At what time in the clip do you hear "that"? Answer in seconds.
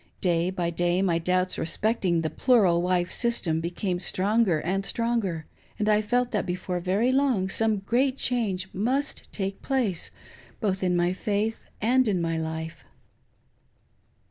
6.31-6.43